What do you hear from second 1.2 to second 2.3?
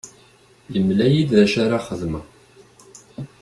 d acu ara xedmeɣ.